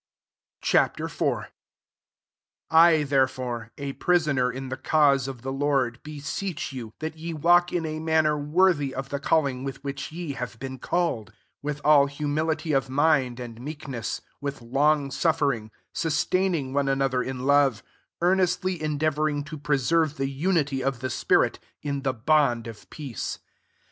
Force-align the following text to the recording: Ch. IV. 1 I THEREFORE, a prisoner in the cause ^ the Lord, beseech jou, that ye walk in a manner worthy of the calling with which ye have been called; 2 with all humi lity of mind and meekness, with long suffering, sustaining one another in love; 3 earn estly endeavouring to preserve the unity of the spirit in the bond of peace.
Ch. 0.63 0.73
IV. 0.97 1.21
1 1.21 1.45
I 2.71 3.03
THEREFORE, 3.03 3.69
a 3.77 3.93
prisoner 3.93 4.51
in 4.51 4.69
the 4.69 4.77
cause 4.77 5.27
^ 5.27 5.41
the 5.41 5.51
Lord, 5.51 6.01
beseech 6.01 6.71
jou, 6.71 6.89
that 7.01 7.17
ye 7.17 7.35
walk 7.35 7.71
in 7.71 7.85
a 7.85 7.99
manner 7.99 8.35
worthy 8.35 8.95
of 8.95 9.09
the 9.09 9.19
calling 9.19 9.63
with 9.63 9.83
which 9.83 10.11
ye 10.11 10.33
have 10.33 10.57
been 10.57 10.79
called; 10.79 11.27
2 11.27 11.33
with 11.61 11.81
all 11.85 12.07
humi 12.07 12.41
lity 12.41 12.75
of 12.75 12.89
mind 12.89 13.39
and 13.39 13.61
meekness, 13.61 14.21
with 14.41 14.63
long 14.63 15.11
suffering, 15.11 15.69
sustaining 15.93 16.73
one 16.73 16.87
another 16.87 17.21
in 17.21 17.41
love; 17.41 17.83
3 18.21 18.29
earn 18.29 18.37
estly 18.39 18.79
endeavouring 18.79 19.43
to 19.43 19.55
preserve 19.55 20.17
the 20.17 20.27
unity 20.29 20.83
of 20.83 21.01
the 21.01 21.11
spirit 21.11 21.59
in 21.83 22.01
the 22.01 22.11
bond 22.15 22.65
of 22.65 22.89
peace. 22.89 23.37